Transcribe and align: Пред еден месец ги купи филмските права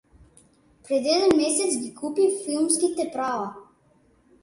Пред 0.85 1.03
еден 1.15 1.31
месец 1.41 1.71
ги 1.83 1.95
купи 1.95 2.25
филмските 2.45 3.11
права 3.13 3.53